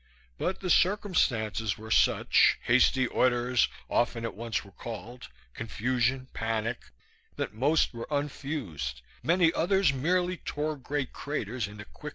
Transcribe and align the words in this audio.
But 0.39 0.61
the 0.61 0.69
circumstances 0.71 1.77
were 1.77 1.91
such 1.91 2.57
hasty 2.63 3.05
orders, 3.05 3.67
often 3.87 4.25
at 4.25 4.33
once 4.33 4.65
recalled; 4.65 5.27
confusion; 5.53 6.27
panic 6.33 6.85
that 7.35 7.53
most 7.53 7.93
were 7.93 8.07
unfused, 8.09 9.03
many 9.21 9.53
others 9.53 9.93
merely 9.93 10.37
tore 10.37 10.75
great 10.75 11.13
craters 11.13 11.67
in 11.67 11.77
the 11.77 11.85
quickly 11.85 11.85
healing 11.85 11.85
surface 11.85 11.85
of 11.85 12.01
the 12.01 12.09
sea. 12.09 12.09